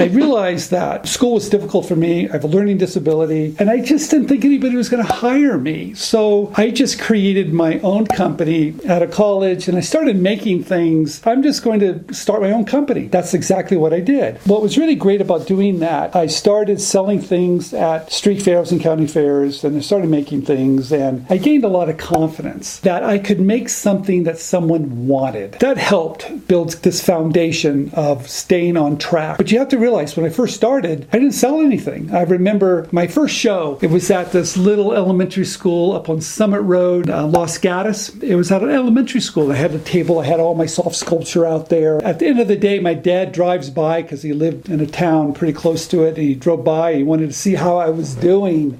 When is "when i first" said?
30.16-30.54